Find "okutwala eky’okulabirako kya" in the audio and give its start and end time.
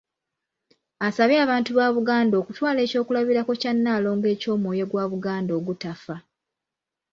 2.41-3.71